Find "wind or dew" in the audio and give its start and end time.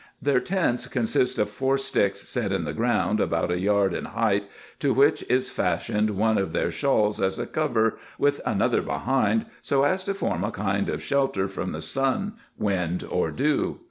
12.57-13.79